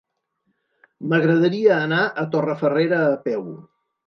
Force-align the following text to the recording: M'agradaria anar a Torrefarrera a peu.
M'agradaria 1.11 1.75
anar 1.75 2.01
a 2.23 2.25
Torrefarrera 2.33 3.05
a 3.13 3.15
peu. 3.31 3.47